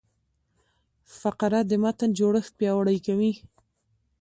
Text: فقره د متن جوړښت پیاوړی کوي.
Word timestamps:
فقره 1.19 1.59
د 1.69 1.71
متن 1.83 2.09
جوړښت 2.19 2.51
پیاوړی 2.59 2.97
کوي. 3.05 3.31